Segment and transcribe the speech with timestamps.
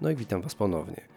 [0.00, 1.08] No i witam Was ponownie.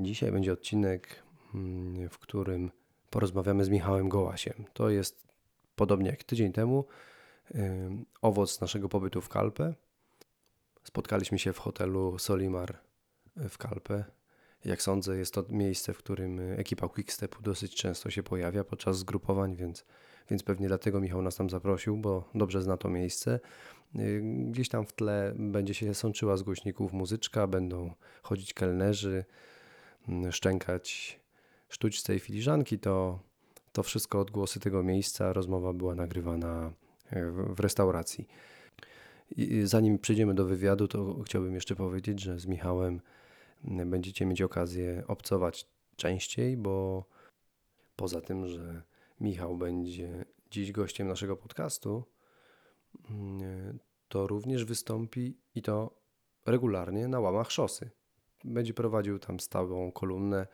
[0.00, 1.22] Dzisiaj będzie odcinek,
[1.54, 2.70] mm, w którym
[3.10, 4.64] porozmawiamy z Michałem Gołasiem.
[4.72, 5.26] To jest
[5.76, 6.84] podobnie jak tydzień temu
[8.22, 9.74] owoc naszego pobytu w Kalpę.
[10.84, 12.78] Spotkaliśmy się w hotelu Solimar
[13.36, 14.04] w Kalpę.
[14.64, 19.56] Jak sądzę, jest to miejsce, w którym ekipa Quickstepu dosyć często się pojawia podczas zgrupowań,
[19.56, 19.84] więc,
[20.30, 23.40] więc pewnie dlatego Michał nas tam zaprosił, bo dobrze zna to miejsce.
[23.98, 29.24] Y, Gdzieś tam w tle będzie się sączyła z głośników muzyczka, będą chodzić kelnerzy,
[30.08, 31.20] mm, szczękać
[31.68, 32.78] sztućce i filiżanki.
[32.78, 33.20] To,
[33.72, 35.32] to wszystko odgłosy tego miejsca.
[35.32, 36.72] Rozmowa była nagrywana
[37.10, 38.26] e, w, restauracji.
[39.36, 43.00] I zanim przejdziemy do wywiadu, to chciałbym jeszcze powiedzieć, że z Michałem
[43.64, 47.04] mm, będziecie mieć okazję obcować częściej, bo
[47.96, 48.82] poza tym, że
[49.20, 52.04] Michał będzie dziś gościem naszego podcastu,
[54.08, 56.00] to również wystąpi i to
[56.46, 57.90] regularnie na łamach szosy.
[58.44, 60.46] Będzie prowadził tam stałą kolumnę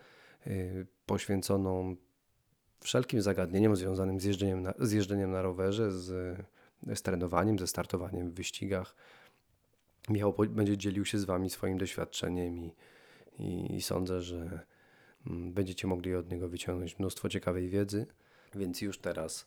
[0.47, 1.97] y, poświęconą
[2.81, 6.39] wszelkim zagadnieniom związanym z jeżdżeniem na, z jeżdżeniem na rowerze, z,
[6.95, 8.97] z trenowaniem, ze startowaniem w wyścigach.
[10.09, 12.73] Michał będzie dzielił się z Wami swoim doświadczeniem i,
[13.39, 14.61] i, i sądzę, że
[15.27, 18.07] mm, będziecie mogli od niego wyciągnąć mnóstwo ciekawej wiedzy,
[18.55, 19.47] więc już teraz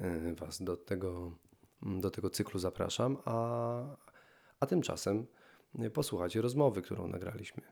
[0.00, 1.32] y, Was do tego,
[1.82, 3.80] do tego cyklu zapraszam, a,
[4.60, 5.26] a tymczasem
[5.94, 7.62] posłuchajcie rozmowy, którą nagraliśmy.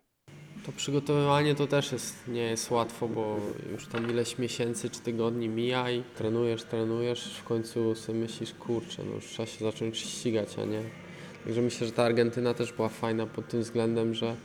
[0.67, 3.37] To przygotowywanie to też jest, nie jest łatwo, bo
[3.73, 9.03] już tam ileś miesięcy czy tygodni mija i trenujesz, trenujesz, w końcu sobie myślisz, kurczę,
[9.05, 10.83] no już trzeba się zacząć ścigać, a nie.
[11.45, 14.37] Także myślę, że ta Argentyna też była fajna pod tym względem, że,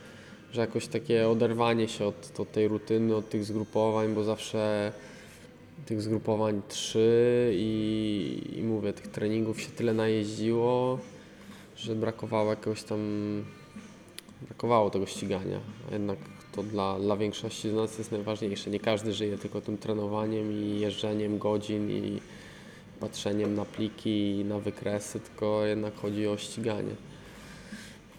[0.52, 4.92] że jakoś takie oderwanie się od, od tej rutyny, od tych zgrupowań, bo zawsze
[5.86, 10.98] tych zgrupowań trzy i, i mówię, tych treningów się tyle najeździło,
[11.76, 13.00] że brakowało jakiegoś tam
[14.42, 15.60] brakowało tego ścigania.
[15.92, 16.18] Jednak
[16.52, 18.70] to dla, dla większości z nas jest najważniejsze.
[18.70, 22.20] Nie każdy żyje tylko tym trenowaniem i jeżdżeniem godzin i
[23.00, 26.94] patrzeniem na pliki i na wykresy, tylko jednak chodzi o ściganie.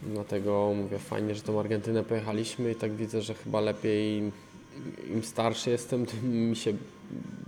[0.01, 4.31] Dlatego mówię, fajnie, że tą Argentynę pojechaliśmy i tak widzę, że chyba lepiej
[5.13, 6.73] im starszy jestem, tym mi się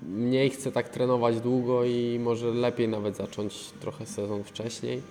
[0.07, 5.01] mniej chce tak trenować długo i może lepiej nawet zacząć trochę sezon wcześniej.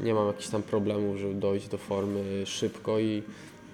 [0.00, 3.22] Nie mam jakichś tam problemów, żeby dojść do formy szybko i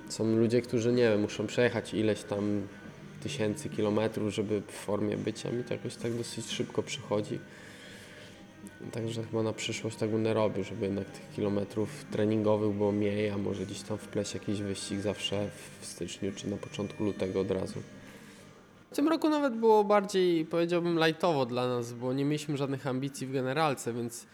[0.09, 2.63] są ludzie, którzy nie wiem, muszą przejechać ileś tam
[3.23, 7.39] tysięcy kilometrów, żeby w formie być, a mi to jakoś tak dosyć szybko przychodzi.
[8.93, 13.39] Także chyba na przyszłość tak będę robił, żeby jednak tych kilometrów treningowych było mniej, a
[13.39, 15.51] może gdzieś tam wpleść jakiś wyścig zawsze
[15.81, 17.83] w styczniu czy na początku lutego od razu.
[18.91, 23.27] W tym roku nawet było bardziej, powiedziałbym, lightowo dla nas, bo nie mieliśmy żadnych ambicji
[23.27, 24.27] w generalce, więc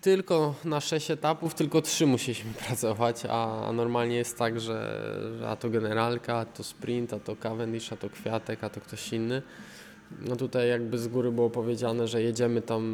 [0.00, 5.56] tylko na 6 etapów, tylko 3 musieliśmy pracować, a, normalnie jest tak, że, że a
[5.56, 9.42] to generalka, a to sprint, a to Cavendish, a to Kwiatek, a to ktoś inny.
[10.20, 12.84] No tutaj jakby z góry było powiedziane, że jedziemy tam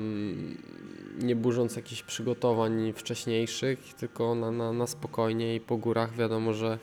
[1.18, 6.78] nie burząc jakichś przygotowań wcześniejszych, tylko na, na, na spokojnie i po górach wiadomo, że,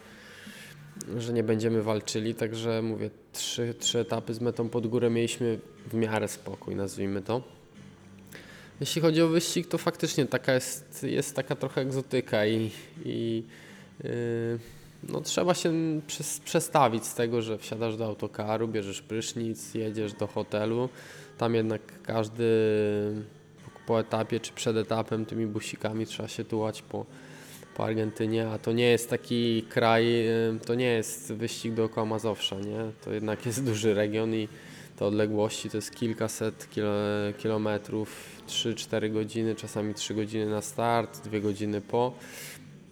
[1.18, 5.94] że nie będziemy walczyli, także mówię, trzy, trzy etapy z metą pod górę mieliśmy w
[5.94, 7.42] miarę spokój, nazwijmy to.
[8.80, 12.72] Jeśli chodzi o wyścig, to faktycznie taka jest, jest taka trochę egzotyka i,
[13.06, 13.44] i
[14.03, 14.09] yy,
[15.09, 15.72] no, trzeba się
[16.08, 20.90] przes- przestawić z tego, że wsiadasz do autokaru, bierzesz prysznic, jedziesz do hotelu.
[21.38, 22.46] Tam jednak każdy
[23.88, 27.06] po etapie czy przed etapem tymi busikami trzeba się tułać po,
[27.75, 30.25] po Argentynie, a to nie jest taki kraj,
[30.66, 32.91] to nie jest wyścig dookoła Mazowsza, nie?
[33.06, 34.47] To jednak jest duży region i
[34.95, 36.94] te odległości to jest kilkaset kilo,
[37.38, 42.13] kilometrów, 3-4 godziny, czasami 3 godziny na start, 2 godziny po.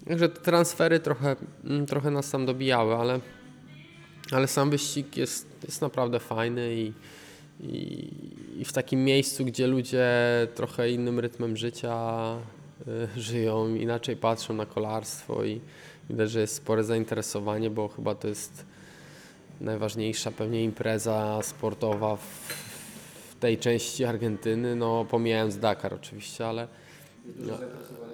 [0.07, 3.19] Także te transfery trochę, mm, trochę nas tam dobijały, ale,
[4.31, 6.93] ale sam wyścig jest, jest naprawdę fajny i,
[7.59, 8.09] i,
[8.57, 10.07] i w takim miejscu, gdzie ludzie
[10.55, 11.95] trochę innym rytmem życia
[13.17, 15.61] żyją, inaczej patrzą na kolarstwo i
[16.09, 18.66] widać, że jest spore zainteresowanie, bo chyba to jest
[19.61, 22.22] najważniejsza pewnie impreza sportowa w,
[23.31, 26.67] w tej części Argentyny, no pomijając Dakar oczywiście, ale,
[27.35, 27.53] no,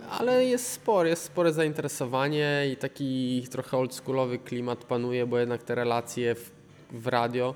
[0.10, 5.76] ale jest spore, jest spore zainteresowanie i taki trochę oldschoolowy klimat panuje, bo jednak te
[5.76, 6.52] relacje w,
[6.92, 7.56] w radio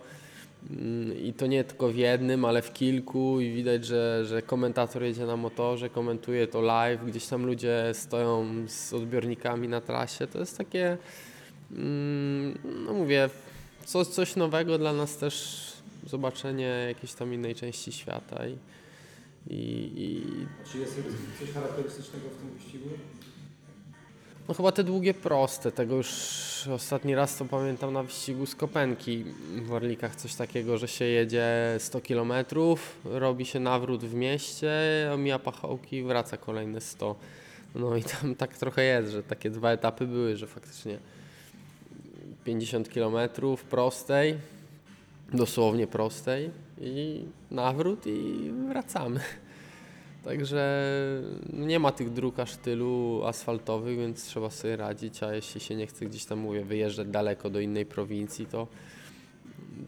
[1.23, 5.25] i to nie tylko w jednym, ale w kilku i widać, że, że komentator jedzie
[5.25, 10.57] na motorze, komentuje to live, gdzieś tam ludzie stoją z odbiornikami na trasie, to jest
[10.57, 10.97] takie,
[11.71, 13.29] mm, no mówię,
[13.85, 15.65] coś, coś nowego dla nas też
[16.07, 18.57] zobaczenie jakiejś tam innej części świata i,
[19.47, 20.21] i, i
[20.71, 20.95] Czy jest
[21.39, 22.89] coś charakterystycznego w tym wyścigu?
[24.51, 26.07] No chyba te długie proste, tego już
[26.75, 29.25] ostatni raz to pamiętam na wyścigu z Kopenki
[29.65, 31.45] w Orlikach coś takiego, że się jedzie
[31.79, 32.33] 100 km,
[33.05, 34.71] robi się nawrót w mieście,
[35.13, 37.15] omija pachołki wraca kolejne 100.
[37.75, 40.97] No i tam tak trochę jest, że takie dwa etapy były, że faktycznie
[42.43, 43.17] 50 km
[43.69, 44.37] prostej,
[45.33, 46.49] dosłownie prostej
[46.81, 49.19] i nawrót i wracamy.
[50.23, 50.83] Także
[51.53, 55.87] nie ma tych dróg aż tylu asfaltowych, więc trzeba sobie radzić, a jeśli się nie
[55.87, 58.67] chce gdzieś tam, mówię, wyjeżdżać daleko do innej prowincji, to,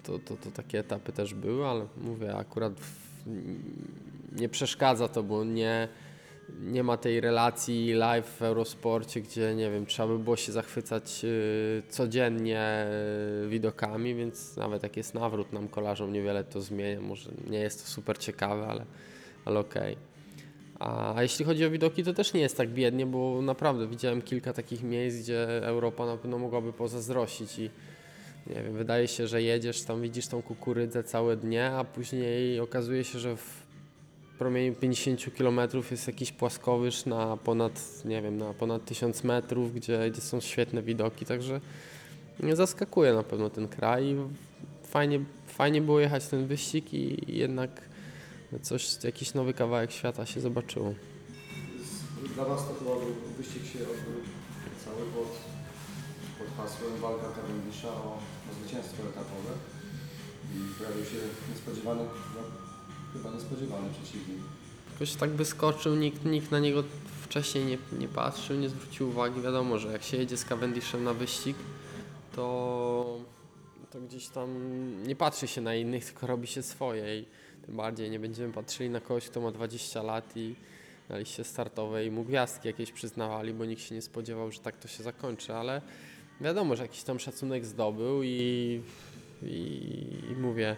[0.04, 3.26] to, to, to takie etapy też były, ale mówię, akurat w,
[4.36, 5.88] nie przeszkadza to, bo nie,
[6.62, 11.22] nie ma tej relacji live w Eurosporcie, gdzie nie wiem, trzeba by było się zachwycać
[11.24, 12.86] y, codziennie
[13.46, 17.02] y, widokami, więc nawet jak jest nawrót nam kolarzom niewiele to zmienia.
[17.02, 18.86] Może nie jest to super ciekawe, ale,
[19.46, 20.13] ale okej.
[20.80, 24.22] A, a jeśli chodzi o widoki, to też nie jest tak biednie, bo naprawdę widziałem
[24.22, 27.70] kilka takich miejsc, gdzie Europa na pewno mogłaby pozazdrościć i
[28.48, 33.04] nie wiem, wydaje się, że jedziesz tam, widzisz tą kukurydzę całe dnie, a później okazuje
[33.04, 33.64] się, że w
[34.38, 35.60] promieniu 50 km
[35.92, 40.82] jest jakiś płaskowyż na ponad, nie wiem, na ponad 1000 metrów, gdzie, gdzie są świetne
[40.82, 41.62] widoki, także
[42.54, 44.16] zaskakuje na pewno ten kraj.
[44.84, 47.82] Fajnie, fajnie było jechać ten wyścig i jednak
[48.60, 50.94] coś, jakiś nowy kawałek świata się zobaczyło.
[52.36, 54.22] Dla Was to chyba był wyścig się odbył
[54.86, 55.30] cały pod,
[56.40, 58.18] pod hasłem walka Cavendisha o,
[58.52, 59.54] o zwycięstwo etapowe
[60.56, 61.18] i pojawił się
[61.50, 62.04] niespodziewany,
[62.36, 62.42] no,
[63.14, 64.44] chyba niespodziewany przeciwnik.
[64.94, 66.84] Jakoś tak wyskoczył, nikt, nikt na niego
[67.22, 69.42] wcześniej nie, nie patrzył, nie zwrócił uwagi.
[69.42, 71.58] Wiadomo, że jak się jedzie z Cavendishem na wyścig,
[72.36, 73.18] to,
[73.92, 74.50] to gdzieś tam
[75.08, 77.26] nie patrzy się na innych, tylko robi się swoje i
[77.66, 80.56] tym bardziej nie będziemy patrzyli na kogoś, kto ma 20 lat i
[81.10, 84.88] na liście startowej mu gwiazdki jakieś przyznawali, bo nikt się nie spodziewał, że tak to
[84.88, 85.82] się zakończy, ale
[86.42, 88.82] wiadomo, że jakiś tam szacunek zdobył i,
[89.44, 89.56] i,
[90.32, 90.76] i mówię,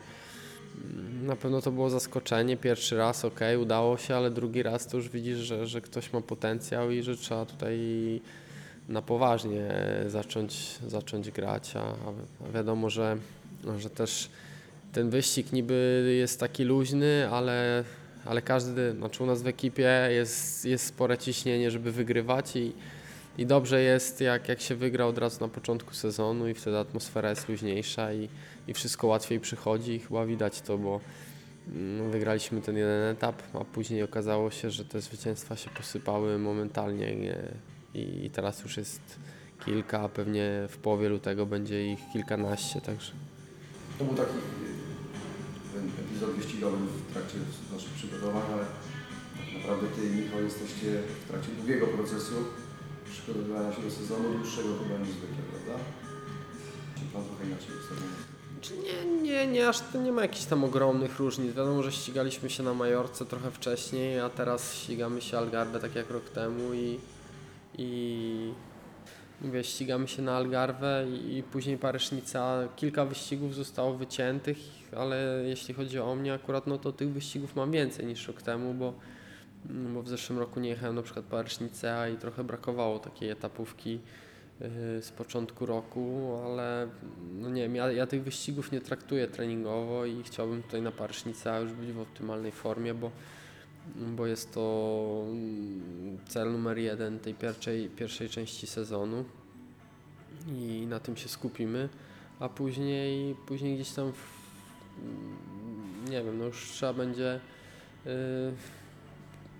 [1.24, 2.58] na pewno to było zaskoczenie.
[2.58, 6.22] Pierwszy raz, ok, udało się, ale drugi raz to już widzisz, że, że ktoś ma
[6.22, 7.80] potencjał i że trzeba tutaj
[8.90, 9.72] na poważnie
[10.08, 11.76] zacząć, zacząć grać.
[11.76, 11.82] A,
[12.48, 13.18] a wiadomo, że,
[13.78, 14.30] że też
[14.96, 17.84] ten wyścig niby jest taki luźny, ale,
[18.26, 22.74] ale każdy, znaczy u nas w ekipie jest, jest spore ciśnienie, żeby wygrywać i,
[23.38, 27.30] i dobrze jest, jak, jak się wygra od razu na początku sezonu i wtedy atmosfera
[27.30, 28.30] jest luźniejsza i,
[28.68, 31.02] i wszystko łatwiej przychodzi i chyba widać to, bo
[31.68, 37.16] mm, wygraliśmy ten jeden etap, a później okazało się, że te zwycięstwa się posypały momentalnie
[37.16, 37.38] nie?
[37.94, 39.02] i teraz już jest
[39.66, 43.12] kilka, a pewnie w połowie lutego będzie ich kilkanaście, także
[44.00, 44.34] To był taki
[46.16, 47.38] epizod wyścigowy w trakcie
[47.74, 48.66] naszych przygotowań, ale
[49.38, 50.90] tak naprawdę Ty i Michał jesteście
[51.26, 52.36] w trakcie długiego procesu
[53.12, 55.84] przygotowywania się do sezonu, dłuższego chyba niż zwykle, prawda?
[56.96, 58.16] Czy Plan trochę inaczej ustawiony?
[58.84, 61.54] Nie, nie, nie, aż to nie ma jakichś tam ogromnych różnic.
[61.56, 66.10] Wiadomo, że ścigaliśmy się na Majorce trochę wcześniej, a teraz ścigamy się Algarve tak jak
[66.10, 67.00] rok temu i,
[67.78, 68.54] i
[69.42, 72.68] mówię, ścigamy się na Algarve i, później Paryżnica.
[72.76, 74.58] Kilka wyścigów zostało wyciętych,
[74.98, 78.74] ale jeśli chodzi o mnie akurat, no to tych wyścigów mam więcej niż rok temu,
[78.74, 78.94] bo,
[79.70, 83.92] mm, bo w zeszłym roku nie jechałem na przykład Paryżnicea i trochę brakowało takiej etapówki
[83.92, 84.70] yy,
[85.02, 86.88] z początku roku, ale
[87.34, 91.60] no nie wiem, ja, ja tych wyścigów nie traktuję treningowo i chciałbym tutaj na Paryżnicea
[91.60, 93.12] już być w optymalnej formie, bo
[93.96, 99.26] bo jest to mm, cel numer jeden tej pierwszej, pierwszej części sezonu
[100.48, 101.90] i na tym się skupimy,
[102.40, 104.24] a później, później gdzieś tam, w,
[105.02, 107.40] mm, nie wiem, no już trzeba będzie
[108.06, 108.10] y,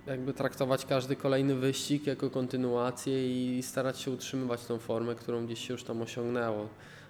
[0.06, 5.66] jakby traktować każdy kolejny wyścig jako kontynuację i starać się utrzymywać tą formę, którą gdzieś
[5.66, 6.68] się już tam osiągnęło.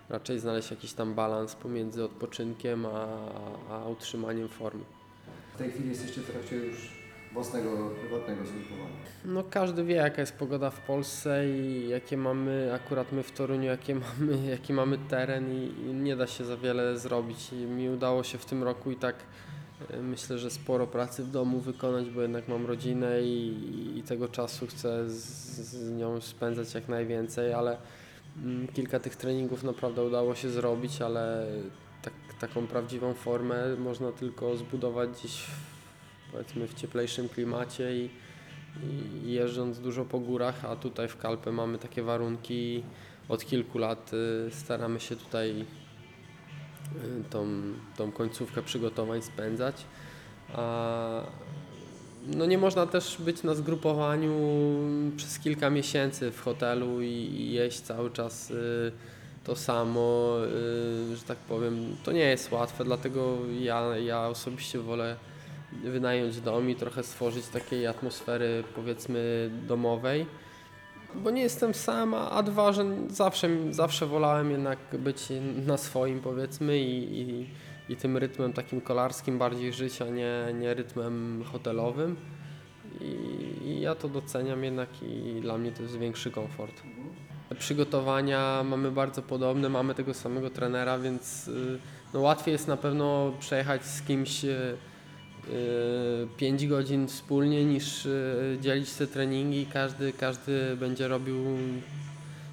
[0.09, 3.07] Raczej znaleźć jakiś tam balans pomiędzy odpoczynkiem a,
[3.71, 4.85] a utrzymaniem formy.
[5.55, 7.06] W tej chwili jesteście w trakcie już
[7.37, 8.97] własnego, prywatnego zgrupowania.
[9.25, 13.65] No każdy wie jaka jest pogoda w Polsce i jakie mamy, akurat my w Toruniu,
[13.65, 17.53] jakie mamy, jaki mamy teren i, i nie da się za wiele zrobić.
[17.53, 19.17] I mi udało się w tym roku i tak
[19.91, 24.29] e, myślę, że sporo pracy w domu wykonać, bo jednak mam rodzinę i, i tego
[24.29, 25.17] czasu chcę z,
[25.59, 27.79] z nią spędzać jak najwięcej, ale
[28.37, 31.47] mm, kilka tych treningów naprawdę udało się zrobić, ale
[32.03, 35.47] tak, taką prawdziwą formę można tylko zbudować gdzieś
[36.37, 38.11] powiedzmy w cieplejszym klimacie i,
[39.25, 42.83] i jeżdżąc dużo po górach, a tutaj w Kalpę mamy takie warunki
[43.29, 45.65] od kilku lat y, staramy się tutaj y,
[47.31, 47.47] tą,
[47.97, 49.77] tą końcówkę przygotowań spędzać.
[50.53, 51.23] A
[52.27, 54.33] no nie można też być na zgrupowaniu
[55.17, 58.93] przez kilka miesięcy w hotelu i, i jeść cały czas y,
[59.45, 60.37] to samo,
[61.13, 61.97] y, że tak powiem.
[62.05, 65.17] To nie jest łatwe, dlatego ja, ja osobiście wolę
[65.85, 70.27] wynająć dom i trochę stworzyć takiej atmosfery powiedzmy domowej.
[71.15, 75.29] Bo nie jestem sam, a dwa, że zawsze, zawsze wolałem jednak być
[75.67, 77.47] na swoim powiedzmy i, i,
[77.89, 82.17] i tym rytmem takim kolarskim bardziej życia, nie, nie rytmem hotelowym.
[83.01, 83.05] I,
[83.69, 86.83] I ja to doceniam jednak i dla mnie to jest większy komfort.
[87.59, 91.79] Przygotowania mamy bardzo podobne, mamy tego samego trenera, więc y,
[92.15, 94.77] no, łatwiej jest na pewno przejechać z kimś y,
[96.37, 99.67] 5 godzin wspólnie niż y, dzielić te treningi.
[99.67, 101.37] Każdy, każdy będzie robił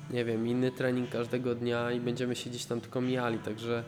[0.09, 3.83] nie wiem, inny trening każdego dnia i będziemy się gdzieś tam tylko mijali, także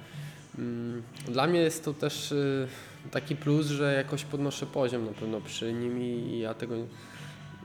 [0.57, 2.67] mm, dla mnie jest to też y,
[3.11, 6.75] taki plus, że jakoś podnoszę poziom na pewno przy nim i ja tego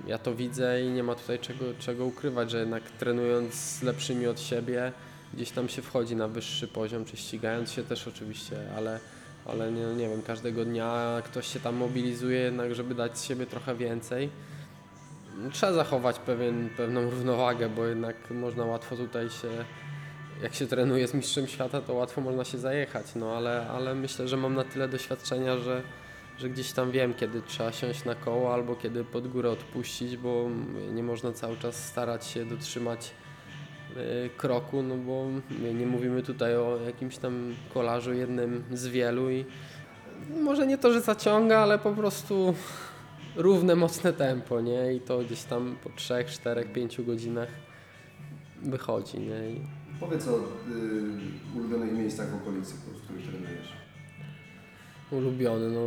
[0.07, 4.27] ja to widzę i nie ma tutaj czego, czego ukrywać, że jednak trenując z lepszymi
[4.27, 4.93] od siebie
[5.35, 9.01] gdzieś tam się wchodzi na wyższy poziom, czy ścigając się też oczywiście, ale
[9.47, 13.47] ale nie, nie wiem, każdego dnia ktoś się tam mobilizuje jednak, żeby dać z siebie
[13.47, 14.31] trochę więcej.
[15.53, 19.49] Trzeba zachować pewien, pewną równowagę, bo jednak można łatwo tutaj się,
[20.43, 24.29] jak się trenuje z mistrzem świata, to łatwo można się zajechać, no ale, ale myślę,
[24.29, 25.83] że mam na tyle doświadczenia, że,
[26.39, 30.49] że gdzieś tam wiem, kiedy trzeba siąść na koło albo kiedy pod górę odpuścić, bo
[30.93, 33.11] nie można cały czas starać się dotrzymać
[34.37, 35.27] kroku, no bo
[35.75, 39.45] nie mówimy tutaj o jakimś tam kolarzu jednym z wielu i
[40.43, 42.55] może nie to, że zaciąga, ale po prostu
[43.37, 44.95] równe, mocne tempo, nie?
[44.95, 47.49] I to gdzieś tam po 3, 4, 5 godzinach
[48.63, 49.51] wychodzi, nie?
[49.51, 49.61] I
[50.01, 50.41] Powiedz o y,
[51.59, 53.73] ulubionych miejscach w okolicy, w których trenujesz.
[55.11, 55.81] ulubiony, no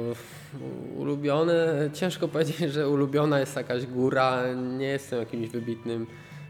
[0.97, 6.07] ulubione, ciężko powiedzieć, że ulubiona jest jakaś góra, nie jestem jakimś wybitnym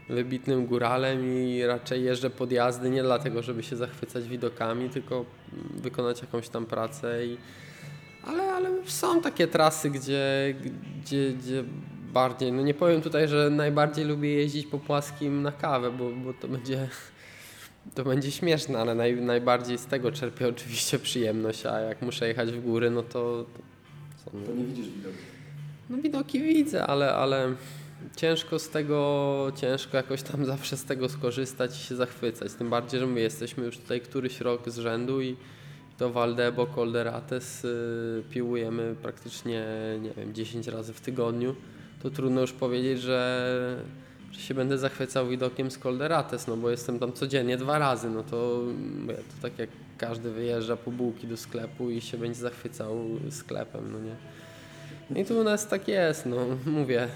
[0.08, 5.24] wybitnym góralem i raczej jeżdżę podjazdy nie dlatego, żeby się zachwycać widokami, tylko
[5.74, 7.26] wykonać jakąś tam pracę.
[7.26, 7.36] I,
[8.24, 10.54] ale, ale są takie trasy, gdzie,
[11.02, 11.64] gdzie, gdzie
[12.12, 16.34] bardziej, no nie powiem tutaj, że najbardziej lubię jeździć po płaskim na kawę, bo, bo
[16.34, 16.88] to będzie
[17.94, 22.52] to będzie śmieszne, ale naj, najbardziej z tego czerpię oczywiście przyjemność, a jak muszę jechać
[22.52, 23.44] w góry, no to,
[24.24, 25.16] to To nie widzisz widoku.
[25.90, 27.54] no widoki widzę, ale, ale
[28.16, 32.52] ciężko z tego, ciężko jakoś tam zawsze z tego skorzystać i się zachwycać.
[32.52, 35.36] Tym bardziej, że my jesteśmy już tutaj któryś rok z rzędu i
[35.98, 39.64] to Valdebo, Colderates y, piłujemy praktycznie,
[40.02, 41.54] nie wiem, 10 razy w tygodniu.
[42.02, 43.82] To trudno już powiedzieć, że,
[44.32, 48.22] że się będę zachwycał widokiem z Colderates, no bo jestem tam codziennie dwa razy, no
[48.22, 48.60] to,
[49.06, 52.96] to tak jak każdy wyjeżdża po bułki do sklepu i się będzie zachwycał
[53.30, 54.16] sklepem, no nie.
[55.10, 57.08] No i tu u nas tak jest, no mówię,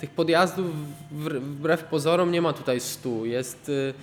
[0.00, 0.66] tych podjazdów
[1.12, 3.26] wbr- wbrew pozorom nie ma tutaj stu.
[3.26, 3.94] Jest y,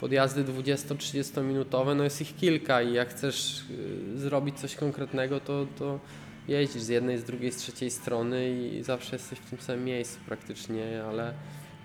[0.00, 5.66] podjazdy 20-30 minutowe, no jest ich kilka i jak chcesz y, zrobić coś konkretnego, to,
[5.78, 6.00] to
[6.48, 10.18] jeździsz z jednej, z drugiej, z trzeciej strony i zawsze jesteś w tym samym miejscu
[10.26, 11.34] praktycznie, ale,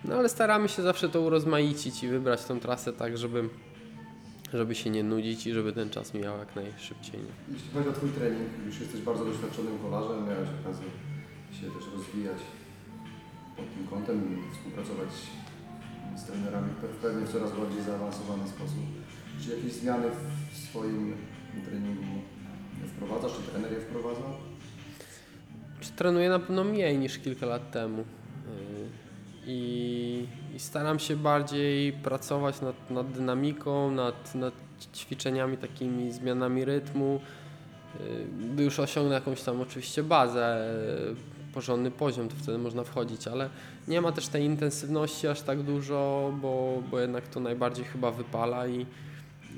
[0.04, 3.48] no ale staramy się zawsze to urozmaicić i wybrać tą trasę tak, żeby,
[4.52, 7.20] żeby się nie nudzić i żeby ten czas mijał jak najszybciej.
[7.52, 10.86] Jeśli chodzi o Twój trening, już jesteś bardzo doświadczonym kolarzem, miałeś okazję
[11.60, 12.38] się też rozwijać
[13.60, 15.08] pod tym kątem, współpracować
[16.16, 18.84] z trenerami pe- pewnie w coraz bardziej zaawansowany sposób.
[19.40, 20.06] Czy jakieś zmiany
[20.52, 21.16] w swoim
[21.64, 22.22] treningu
[22.86, 24.22] wprowadzasz, czy trener je wprowadza?
[25.80, 27.98] Czy trenuję na pewno mniej niż kilka lat temu.
[27.98, 28.88] Yy,
[29.46, 30.26] I,
[30.56, 34.54] i staram się bardziej pracować nad, nad dynamiką, nad, nad
[34.94, 37.20] ćwiczeniami, takimi zmianami rytmu.
[38.52, 40.74] Gdy już osiągnę jakąś tam oczywiście bazę,
[41.54, 43.50] porządny poziom, to wtedy można wchodzić, ale
[43.88, 48.66] nie ma też tej intensywności aż tak dużo, bo, bo jednak to najbardziej chyba wypala
[48.66, 48.86] i,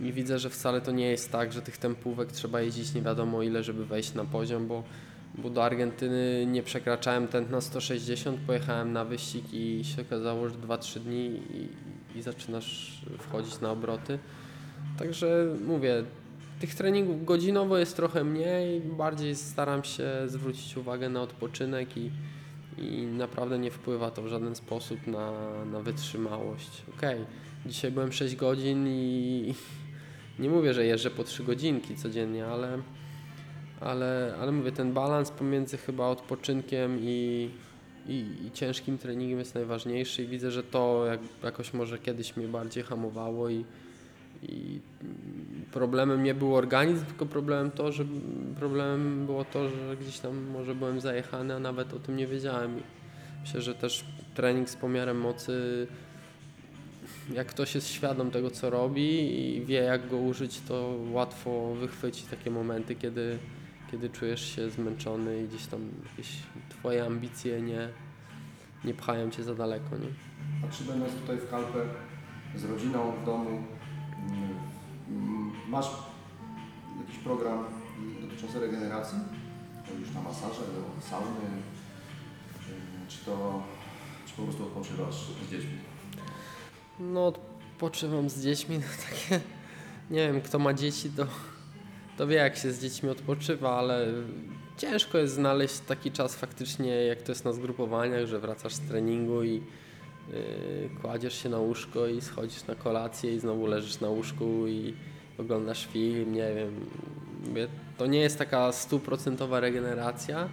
[0.02, 3.42] i widzę, że wcale to nie jest tak, że tych tempówek trzeba jeździć nie wiadomo
[3.42, 4.82] ile, żeby wejść na poziom, bo
[5.34, 11.00] bo do Argentyny nie przekraczałem tętna 160, pojechałem na wyścig i się okazało, że 2-3
[11.00, 11.68] dni i,
[12.18, 14.18] i zaczynasz wchodzić na obroty.
[14.98, 16.04] Także mówię,
[16.62, 22.10] tych treningów godzinowo jest trochę mniej, bardziej staram się zwrócić uwagę na odpoczynek i,
[22.78, 25.32] i naprawdę nie wpływa to w żaden sposób na,
[25.64, 26.82] na wytrzymałość.
[26.96, 27.24] Okej,
[27.66, 29.54] dzisiaj byłem 6 godzin i
[30.38, 32.78] nie mówię, że jeżdżę po 3 godzinki codziennie, ale
[33.80, 37.50] ale, ale mówię, ten balans pomiędzy chyba odpoczynkiem i,
[38.08, 42.48] i, i ciężkim treningiem jest najważniejszy i widzę, że to jak, jakoś może kiedyś mnie
[42.48, 43.64] bardziej hamowało i,
[44.42, 44.80] i
[45.72, 48.04] problemem nie był organizm, tylko problemem to, że
[48.56, 52.80] problemem było to, że gdzieś tam może byłem zajechany, a nawet o tym nie wiedziałem.
[53.40, 55.86] Myślę, że też trening z pomiarem mocy,
[57.32, 62.24] jak ktoś jest świadom tego, co robi i wie, jak go użyć, to łatwo wychwyci
[62.30, 63.38] takie momenty, kiedy,
[63.90, 66.36] kiedy czujesz się zmęczony i gdzieś tam jakieś
[66.68, 67.88] twoje ambicje nie,
[68.84, 69.96] nie pchają cię za daleko.
[69.96, 70.08] Nie?
[70.68, 71.78] A czy będąc tutaj w Kalpę
[72.56, 73.62] z rodziną w domu,
[75.72, 75.90] masz
[77.00, 77.64] jakiś program
[78.20, 79.18] dotyczący regeneracji?
[79.88, 81.62] Chodzisz na masaże, do sauny,
[83.08, 83.62] czy to
[84.26, 85.78] czy po prostu odpoczywasz z dziećmi?
[87.00, 89.40] No, odpoczywam z dziećmi, no takie,
[90.10, 91.26] nie wiem, kto ma dzieci, to,
[92.18, 94.06] to wie, jak się z dziećmi odpoczywa, ale
[94.76, 99.42] ciężko jest znaleźć taki czas faktycznie, jak to jest na zgrupowaniach, że wracasz z treningu
[99.42, 104.66] i yy, kładziesz się na łóżko i schodzisz na kolację i znowu leżysz na łóżku
[104.66, 104.94] i
[105.38, 106.86] oglądasz film, nie wiem.
[107.98, 110.48] To nie jest taka stuprocentowa regeneracja,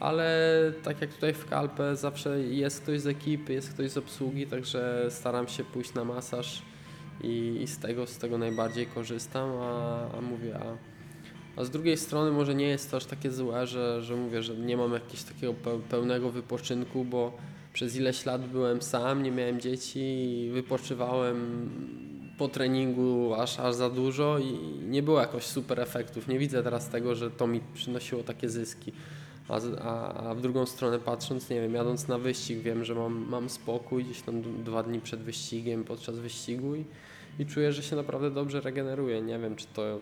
[0.00, 0.50] ale
[0.82, 5.06] tak jak tutaj w Kalpę zawsze jest ktoś z ekipy, jest ktoś z obsługi, także
[5.10, 6.62] staram się pójść na masaż
[7.22, 10.76] i, i z, tego, z tego najbardziej korzystam, a, a mówię, a,
[11.60, 14.56] a z drugiej strony może nie jest to aż takie złe, że, że mówię, że
[14.56, 17.32] nie mam jakiegoś takiego pe- pełnego wypoczynku, bo
[17.72, 21.70] przez ileś lat byłem sam, nie miałem dzieci i wypoczywałem
[22.38, 26.28] po treningu aż, aż za dużo i nie było jakoś super efektów.
[26.28, 28.92] Nie widzę teraz tego, że to mi przynosiło takie zyski.
[29.48, 33.26] A, a, a w drugą stronę patrząc, nie wiem, jadąc na wyścig, wiem, że mam,
[33.28, 36.84] mam spokój gdzieś tam dwa dni przed wyścigiem, podczas wyścigu i,
[37.38, 39.22] i czuję, że się naprawdę dobrze regeneruję.
[39.22, 39.98] Nie wiem, czy to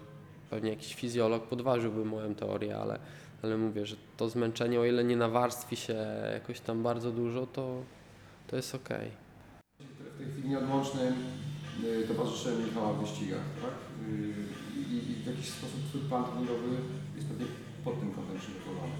[0.50, 2.98] pewnie jakiś fizjolog podważyłby moją teorię, ale,
[3.42, 5.94] ale mówię, że to zmęczenie, o ile nie nawarstwi się
[6.32, 7.82] jakoś tam bardzo dużo, to,
[8.46, 9.10] to jest okej.
[10.14, 11.14] W tej chwili nieodłącznym
[11.84, 13.74] y, towarzyszy Michała w wyścigach, tak?
[14.08, 14.34] Y,
[14.94, 16.68] I, I w jakiś sposób twój plan treningowy
[17.16, 17.46] jest pewnie
[17.84, 18.96] pod tym kątem przygotowany.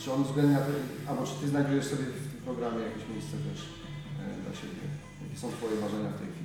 [0.00, 0.58] Czy on uwzględnia,
[1.08, 3.58] albo czy ty znajdujesz sobie w tym programie jakieś miejsce też
[4.20, 4.84] e, dla siebie?
[5.22, 6.44] Jakie są twoje marzenia w tej chwili?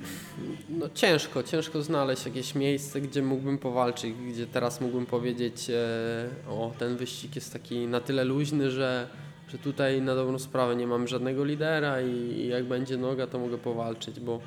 [0.68, 6.72] No ciężko, ciężko znaleźć jakieś miejsce, gdzie mógłbym powalczyć, gdzie teraz mógłbym powiedzieć, e, o
[6.78, 9.08] ten wyścig jest taki na tyle luźny, że,
[9.48, 13.38] że tutaj na dobrą sprawę nie mam żadnego lidera i, i jak będzie noga, to
[13.38, 14.40] mogę powalczyć, bo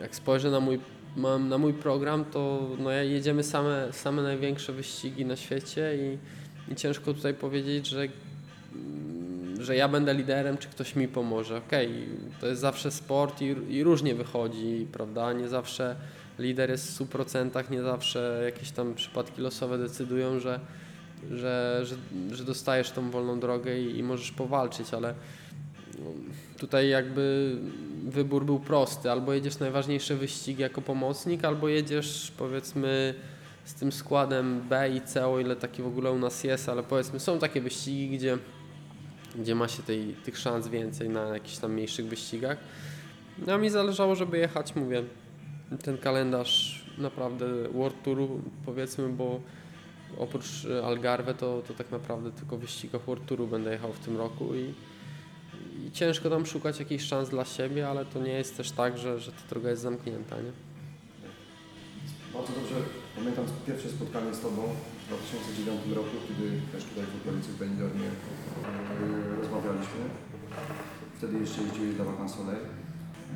[0.00, 0.80] jak spojrzę na mój,
[1.48, 7.14] na mój program, to no, jedziemy same, same największe wyścigi na świecie i, i ciężko
[7.14, 8.00] tutaj powiedzieć, że
[8.74, 11.56] mm, że ja będę liderem, czy ktoś mi pomoże.
[11.56, 12.08] Okej,
[12.40, 15.32] to jest zawsze sport i, i różnie wychodzi, prawda?
[15.32, 15.96] Nie zawsze
[16.38, 20.60] lider jest w 100%, nie zawsze jakieś tam przypadki losowe decydują, że,
[21.30, 21.96] że, że,
[22.36, 25.14] że dostajesz tą wolną drogę i, i możesz powalczyć, ale
[25.98, 26.04] no,
[26.58, 27.56] tutaj jakby
[28.10, 29.10] wybór był prosty.
[29.10, 33.14] Albo jedziesz najważniejsze wyścigi jako pomocnik, albo jedziesz powiedzmy
[33.64, 36.82] z tym składem B i C, o ile taki w ogóle u nas jest, ale
[36.82, 38.38] powiedzmy są takie wyścigi, gdzie,
[39.36, 42.58] gdzie ma się tej, tych szans więcej na jakichś tam mniejszych wyścigach.
[43.46, 45.02] No a mi zależało, żeby jechać, mówię,
[45.82, 49.40] ten kalendarz naprawdę World Touru powiedzmy, bo
[50.18, 54.16] oprócz e, Algarve to, to tak naprawdę tylko wyścigach World Touru będę jechał w tym
[54.16, 54.74] roku i,
[55.86, 59.20] i ciężko tam szukać jakichś szans dla siebie, ale to nie jest też tak, że,
[59.20, 60.52] że ta droga jest zamknięta, nie?
[62.34, 62.76] Bardzo dobrze
[63.16, 64.62] pamiętam pierwsze spotkanie z Tobą
[65.02, 70.02] w 2009 roku, kiedy też tutaj w okolicy w Benidormie yy, rozmawialiśmy.
[71.18, 72.64] Wtedy jeszcze jeździłeś dla Vacan Soleil.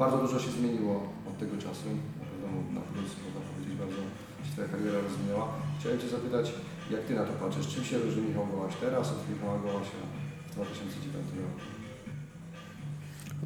[0.02, 0.94] Bardzo dużo się zmieniło
[1.28, 1.88] od tego czasu.
[2.20, 4.00] Na pewno na plus, można powiedzieć, bardzo
[4.44, 5.46] się Twoja kariera rozwinęła.
[5.78, 6.46] Chciałem Cię zapytać,
[6.94, 7.68] jak Ty na to patrzysz?
[7.74, 10.00] Czym się różni Michał Gołaś teraz od Michała Gołasia
[10.48, 11.81] w 2009 roku?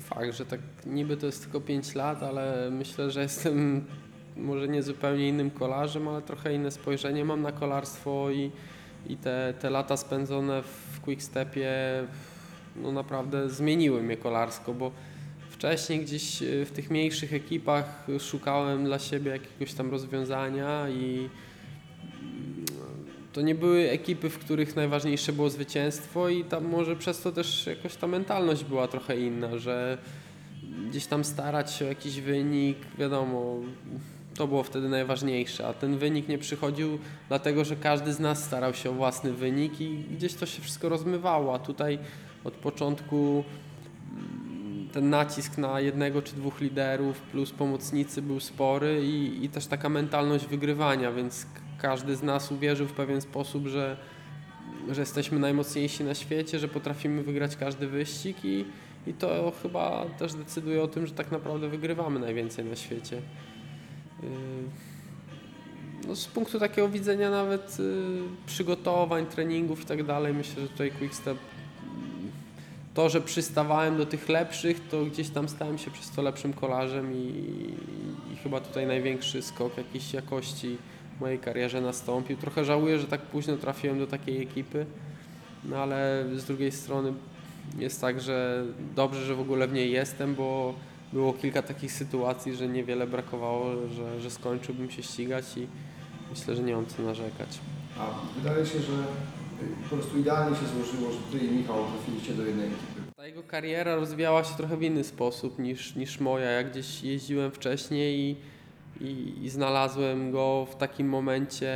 [0.00, 3.84] Fakt, że tak niby to jest tylko 5 lat, ale myślę, że jestem
[4.36, 8.50] może nie zupełnie innym kolarzem, ale trochę inne spojrzenie mam na kolarstwo i,
[9.06, 11.72] i te, te lata spędzone w Quickstepie
[12.76, 14.92] no naprawdę zmieniły mnie kolarsko, bo
[15.50, 21.28] wcześniej gdzieś e, w tych mniejszych ekipach szukałem dla siebie jakiegoś tam rozwiązania i
[23.36, 27.66] to nie były ekipy, w których najważniejsze było zwycięstwo i tam może przez to też
[27.66, 29.98] jakoś ta mentalność była trochę inna, że
[30.88, 33.56] gdzieś tam starać się o jakiś wynik, wiadomo,
[34.34, 38.74] to było wtedy najważniejsze, a ten wynik nie przychodził dlatego, że każdy z nas starał
[38.74, 41.98] się o własny wynik i gdzieś to się wszystko rozmywało, a tutaj
[42.44, 43.44] od początku
[44.12, 49.66] mm, ten nacisk na jednego czy dwóch liderów plus pomocnicy był spory i, i też
[49.66, 51.46] taka mentalność wygrywania, więc
[51.78, 53.96] każdy z nas uwierzył w pewien sposób, że,
[54.90, 58.64] że jesteśmy najmocniejsi na świecie, że potrafimy wygrać każdy wyścig i,
[59.06, 63.16] i to chyba też decyduje o tym, że tak naprawdę wygrywamy najwięcej na świecie.
[64.22, 64.28] Yy,
[66.08, 70.90] no z punktu takiego widzenia nawet y, przygotowań, treningów i tak dalej, myślę, że tutaj
[70.90, 71.38] Quickstep
[72.96, 77.14] to, że przystawałem do tych lepszych, to gdzieś tam stałem się przez to lepszym kolarzem
[77.14, 77.28] i,
[78.32, 80.76] i chyba tutaj największy skok jakiejś jakości
[81.16, 82.36] w mojej karierze nastąpił.
[82.36, 84.86] Trochę żałuję, że tak późno trafiłem do takiej ekipy,
[85.64, 87.12] no ale z drugiej strony
[87.78, 88.64] jest tak, że
[88.96, 90.74] dobrze, że w ogóle w niej jestem, bo
[91.12, 95.66] było kilka takich sytuacji, że niewiele brakowało, że, że skończyłbym się ścigać i
[96.30, 97.48] myślę, że nie mam co narzekać.
[97.98, 98.06] A
[98.38, 98.92] wydaje się, że
[99.90, 103.12] po prostu idealnie się złożyło, że Ty i Michał trafiliście do jednej ekipy.
[103.16, 106.50] Ta jego kariera rozwijała się trochę w inny sposób niż, niż moja.
[106.50, 108.36] Ja gdzieś jeździłem wcześniej i,
[109.00, 111.74] i, i znalazłem go w takim momencie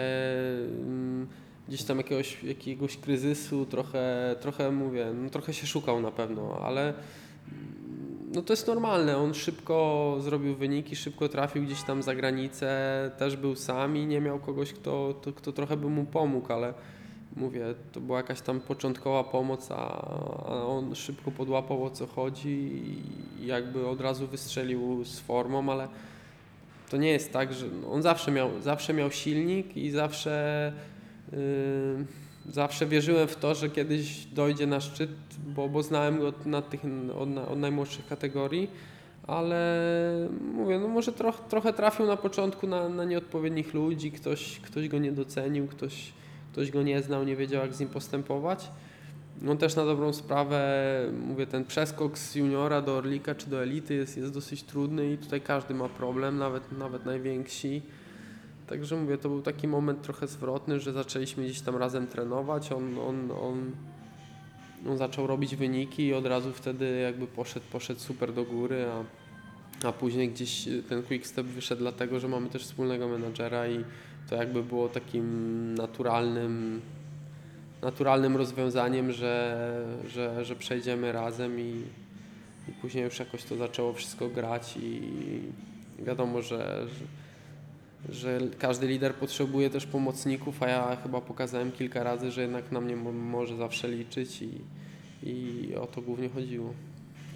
[0.62, 1.26] mm,
[1.68, 6.82] gdzieś tam jakiegoś, jakiegoś kryzysu, trochę, trochę mówię, no trochę się szukał na pewno, ale
[6.82, 7.80] mm,
[8.34, 9.16] no to jest normalne.
[9.16, 14.20] On szybko zrobił wyniki, szybko trafił gdzieś tam za granicę, też był sam i nie
[14.20, 16.74] miał kogoś, kto, kto, kto trochę by mu pomógł, ale
[17.36, 19.76] mówię, to była jakaś tam początkowa pomoc, a,
[20.48, 22.82] a on szybko podłapał o co chodzi
[23.40, 25.88] i jakby od razu wystrzelił z formą, ale
[26.90, 30.72] to nie jest tak, że on zawsze miał, zawsze miał silnik i zawsze,
[31.32, 31.38] yy,
[32.52, 35.10] zawsze wierzyłem w to, że kiedyś dojdzie na szczyt,
[35.46, 36.80] bo, bo znałem go od, tych,
[37.18, 38.70] od, od najmłodszych kategorii,
[39.26, 39.88] ale
[40.54, 44.98] mówię, no może troch, trochę trafił na początku na, na nieodpowiednich ludzi, ktoś, ktoś go
[44.98, 46.12] nie docenił, ktoś,
[46.52, 48.70] ktoś go nie znał, nie wiedział jak z nim postępować.
[49.48, 50.60] On też na dobrą sprawę,
[51.26, 55.18] mówię, ten przeskok z juniora do Orlika czy do elity jest, jest dosyć trudny i
[55.18, 57.82] tutaj każdy ma problem, nawet, nawet najwięksi.
[58.66, 62.72] Także mówię, to był taki moment trochę zwrotny, że zaczęliśmy gdzieś tam razem trenować.
[62.72, 63.70] On, on, on,
[64.88, 69.04] on zaczął robić wyniki i od razu wtedy jakby poszedł, poszedł super do góry, a,
[69.88, 73.84] a później gdzieś ten quickstep wyszedł dlatego, że mamy też wspólnego menadżera i
[74.30, 76.80] to jakby było takim naturalnym,
[77.82, 79.56] naturalnym rozwiązaniem, że,
[80.08, 81.82] że, że przejdziemy razem i,
[82.68, 85.02] i później już jakoś to zaczęło wszystko grać i
[85.98, 87.04] wiadomo, że, że,
[88.14, 92.80] że każdy lider potrzebuje też pomocników, a ja chyba pokazałem kilka razy, że jednak na
[92.80, 94.50] mnie mo- może zawsze liczyć i,
[95.30, 96.72] i o to głównie chodziło.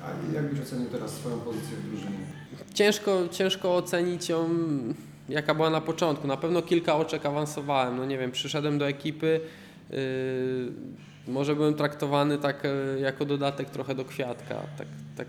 [0.02, 2.18] A jak byś ocenił teraz swoją pozycję w drużynie?
[2.74, 4.48] Ciężko, ciężko ocenić ją,
[5.28, 6.26] jaka była na początku.
[6.26, 7.96] Na pewno kilka oczek awansowałem.
[7.96, 9.40] No nie wiem, przyszedłem do ekipy,
[11.28, 14.54] może byłem traktowany tak yy, jako dodatek trochę do kwiatka.
[14.78, 15.26] Tak, tak,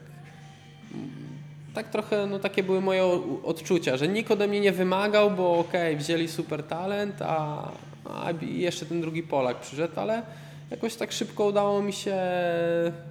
[1.73, 3.03] tak trochę, no takie były moje
[3.43, 7.71] odczucia, że nikt ode mnie nie wymagał, bo okej, wzięli super talent, a,
[8.05, 10.23] a jeszcze ten drugi Polak przyszedł, ale
[10.71, 12.17] jakoś tak szybko udało mi się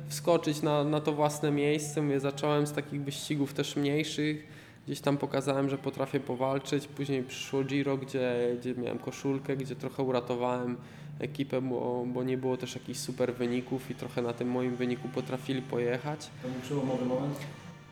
[0.09, 2.02] wskoczyć na, na to własne miejsce.
[2.02, 4.46] Mówię, zacząłem z takich wyścigów też mniejszych.
[4.87, 6.87] Gdzieś tam pokazałem, że potrafię powalczyć.
[6.87, 10.76] Później przyszło Giro, gdzie, gdzie miałem koszulkę, gdzie trochę uratowałem
[11.20, 15.09] ekipę, bo, bo nie było też jakichś super wyników i trochę na tym moim wyniku
[15.09, 16.31] potrafili pojechać.
[16.42, 17.35] To był przełomowy moment?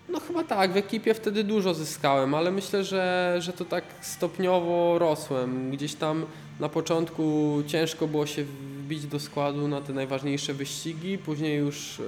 [0.08, 4.98] No chyba tak, w ekipie wtedy dużo zyskałem, ale myślę, że, że to tak stopniowo
[4.98, 5.70] rosłem.
[5.70, 6.26] Gdzieś tam
[6.60, 12.00] na początku ciężko było się wbić do składu na te najważniejsze wyścigi, później już,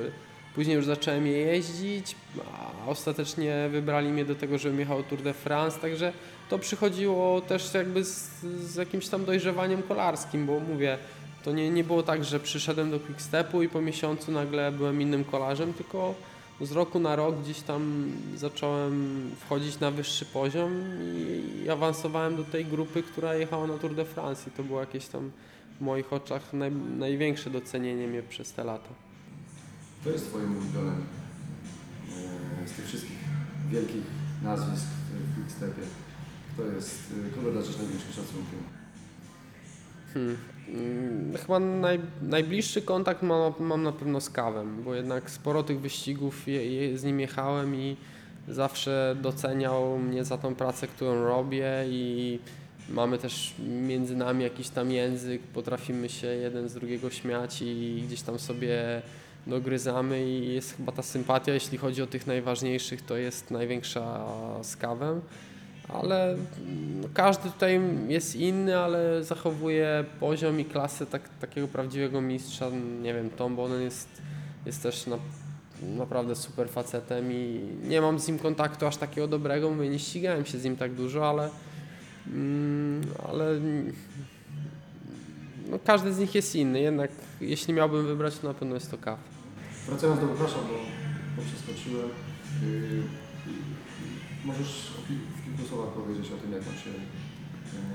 [0.55, 2.17] później już zacząłem je jeździć,
[2.53, 6.13] a ostatecznie wybrali mnie do tego, żebym jechał Tour de France, także
[6.49, 10.99] to przychodziło też jakby z, z jakimś tam dojrzewaniem kolarskim, bo mówię,
[11.45, 15.25] to nie, nie było tak, że przyszedłem do Quickstepu i po miesiącu nagle byłem innym
[15.25, 16.15] kolarzem, tylko
[16.61, 22.45] z roku na rok gdzieś tam zacząłem wchodzić na wyższy poziom i, i awansowałem do
[22.45, 25.31] tej grupy, która jechała na Tour de France i to było jakieś tam
[25.79, 28.91] w moich oczach naj, największe docenienie mnie przez te lata.
[30.05, 31.07] Kto jest Twoim ulubionym
[32.65, 33.19] e, z tych wszystkich
[33.71, 34.03] wielkich
[34.43, 35.83] nazwisk w Quickstepie?
[36.55, 38.59] Kto jest, e, kogo darzysz największym szacunkiem?
[40.15, 40.37] Hmm.
[40.69, 45.81] Mm, Chyba naj, najbliższy kontakt mam, mam na pewno z kawem, bo jednak sporo tych
[45.81, 47.97] wyścigów je, je, z nim jechałem i
[48.49, 52.39] zawsze doceniał mnie za tą pracę, którą robię i
[52.89, 58.23] mamy też między nami jakiś tam język, potrafimy się jeden z drugiego śmiać i gdzieś
[58.23, 59.03] tam sobie
[59.47, 64.27] dogryzamy i jest chyba ta sympatia, jeśli chodzi o tych najważniejszych, to jest największa
[64.63, 65.21] z kawem
[65.89, 72.71] ale mm, każdy tutaj jest inny, ale zachowuje poziom i klasę tak, takiego prawdziwego mistrza.
[73.03, 74.09] Nie wiem, Tom Bonen jest,
[74.67, 75.19] jest też na,
[75.83, 80.45] naprawdę super facetem i nie mam z nim kontaktu aż takiego dobrego, mówię, nie ścigałem
[80.45, 81.51] się z nim tak dużo, ale,
[82.27, 83.93] mm, ale mm,
[85.71, 88.99] no, każdy z nich jest inny, jednak jeśli miałbym wybrać, to na pewno jest to
[88.99, 89.34] Kaw.
[89.87, 92.09] Wracając do Łukasza, bo, przeskoczyłem.
[92.63, 93.03] Yy,
[94.45, 96.91] możesz o kil- w kilku słowach powiedzieć o tym, jak on się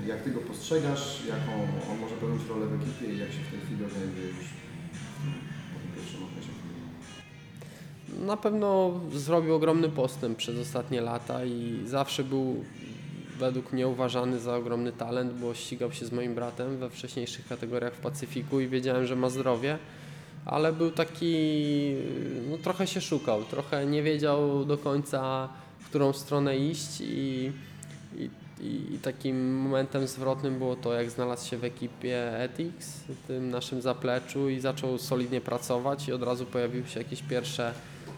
[0.04, 1.52] E, Jak Ty go postrzegasz, jaką
[1.92, 4.36] on może pełnić rolę w ekipie i jak się w tej chwili odnajduje już
[5.74, 6.48] po tym pierwszym okresie?
[8.26, 12.64] Na pewno zrobił ogromny postęp przez ostatnie lata i zawsze był
[13.38, 17.94] według mnie uważany za ogromny talent, bo ścigał się z moim bratem we wcześniejszych kategoriach
[17.94, 19.78] w Pacyfiku i wiedziałem, że ma zdrowie,
[20.44, 21.94] ale był taki,
[22.50, 25.48] no trochę się szukał, trochę nie wiedział do końca,
[25.78, 27.52] w którą stronę iść i,
[28.16, 28.30] i,
[28.94, 34.48] i takim momentem zwrotnym było to, jak znalazł się w ekipie Ethics, tym naszym zapleczu
[34.48, 37.74] i zaczął solidnie pracować i od razu pojawiły się jakieś pierwsze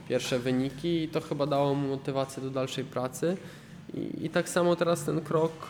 [0.08, 3.37] pierwsze wyniki i to chyba dało mu motywację do dalszej pracy.
[3.94, 5.68] I, I tak samo teraz ten krok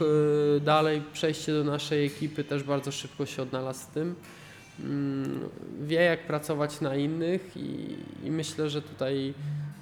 [0.56, 4.14] y, dalej, przejście do naszej ekipy też bardzo szybko się odnalazł z tym.
[4.80, 5.48] Mm,
[5.80, 9.34] Wie jak pracować na innych i, i myślę, że tutaj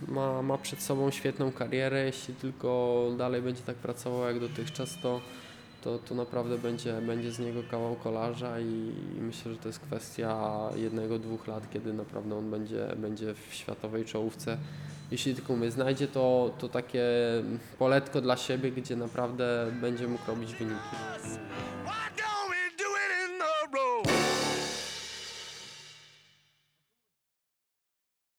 [0.09, 2.05] ma, ma przed sobą świetną karierę.
[2.05, 5.21] Jeśli tylko dalej będzie tak pracował jak dotychczas, to,
[5.83, 9.81] to, to naprawdę będzie, będzie z niego kawał kolarza i, i myślę, że to jest
[9.81, 14.57] kwestia jednego, dwóch lat, kiedy naprawdę on będzie, będzie w światowej czołówce.
[15.11, 17.05] Jeśli tylko mnie znajdzie, to, to takie
[17.79, 20.97] poletko dla siebie, gdzie naprawdę będzie mógł robić wyniki.